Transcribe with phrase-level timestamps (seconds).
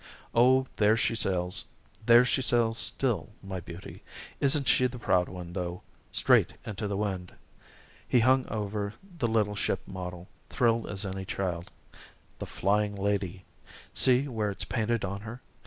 [0.33, 1.63] "Oh, there she sails
[2.07, 4.01] there she sails still, my beauty.
[4.39, 7.33] Isn't she the proud one though straight into the wind!"
[8.07, 11.69] He hung over the little ship model, thrilled as any child.
[12.39, 13.45] "The Flying Lady
[13.93, 15.39] see where it's painted on her?